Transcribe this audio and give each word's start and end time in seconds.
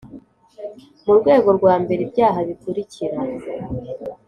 mu 1.05 1.13
rwego 1.19 1.49
rwa 1.57 1.73
mbere 1.83 1.99
ibyaha 2.03 2.39
bikurikira 2.47 3.17